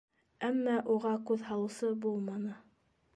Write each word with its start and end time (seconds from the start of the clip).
Әммә 0.47 0.77
уға 0.95 1.11
күҙ 1.31 1.45
һалыусы 1.51 1.91
булманы. 2.07 2.57